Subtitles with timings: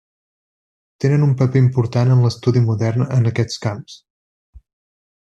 [1.03, 3.99] Tenen un paper important en l'estudi modern en aquests camps.